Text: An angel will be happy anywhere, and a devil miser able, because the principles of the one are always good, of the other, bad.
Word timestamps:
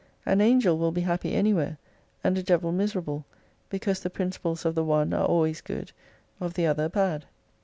An 0.25 0.41
angel 0.41 0.79
will 0.79 0.91
be 0.91 1.01
happy 1.01 1.31
anywhere, 1.35 1.77
and 2.23 2.35
a 2.35 2.41
devil 2.41 2.71
miser 2.71 2.97
able, 2.97 3.23
because 3.69 3.99
the 3.99 4.09
principles 4.09 4.65
of 4.65 4.73
the 4.73 4.83
one 4.83 5.13
are 5.13 5.27
always 5.27 5.61
good, 5.61 5.91
of 6.39 6.55
the 6.55 6.65
other, 6.65 6.89
bad. 6.89 7.25